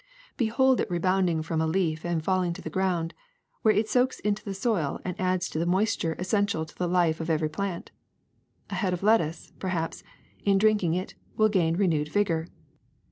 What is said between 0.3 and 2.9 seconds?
Behold it rebounding from a leaf and falling to the